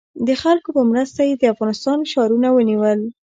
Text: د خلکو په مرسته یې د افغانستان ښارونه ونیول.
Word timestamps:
د 0.27 0.29
خلکو 0.41 0.69
په 0.77 0.81
مرسته 0.91 1.21
یې 1.27 1.33
د 1.37 1.43
افغانستان 1.53 1.99
ښارونه 2.11 2.47
ونیول. 2.51 2.99